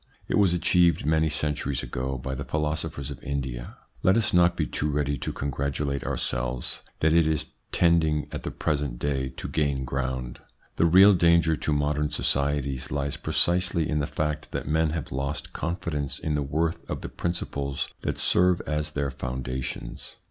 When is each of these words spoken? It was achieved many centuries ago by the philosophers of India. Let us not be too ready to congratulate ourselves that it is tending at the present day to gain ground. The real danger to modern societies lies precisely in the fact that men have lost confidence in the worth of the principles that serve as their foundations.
It 0.27 0.39
was 0.39 0.51
achieved 0.51 1.05
many 1.05 1.29
centuries 1.29 1.83
ago 1.83 2.17
by 2.17 2.33
the 2.33 2.43
philosophers 2.43 3.11
of 3.11 3.21
India. 3.21 3.77
Let 4.01 4.17
us 4.17 4.33
not 4.33 4.57
be 4.57 4.65
too 4.65 4.89
ready 4.89 5.15
to 5.19 5.31
congratulate 5.31 6.03
ourselves 6.03 6.81
that 7.01 7.13
it 7.13 7.27
is 7.27 7.51
tending 7.71 8.27
at 8.31 8.41
the 8.41 8.49
present 8.49 8.97
day 8.97 9.29
to 9.37 9.47
gain 9.47 9.85
ground. 9.85 10.39
The 10.77 10.87
real 10.87 11.13
danger 11.13 11.55
to 11.55 11.71
modern 11.71 12.09
societies 12.09 12.89
lies 12.89 13.15
precisely 13.15 13.87
in 13.87 13.99
the 13.99 14.07
fact 14.07 14.51
that 14.53 14.67
men 14.67 14.89
have 14.89 15.11
lost 15.11 15.53
confidence 15.53 16.17
in 16.17 16.33
the 16.33 16.41
worth 16.41 16.83
of 16.89 17.01
the 17.01 17.07
principles 17.07 17.87
that 18.01 18.17
serve 18.17 18.59
as 18.61 18.89
their 18.93 19.11
foundations. 19.11 20.15